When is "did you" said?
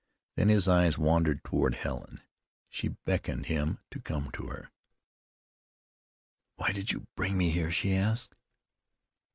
6.71-7.05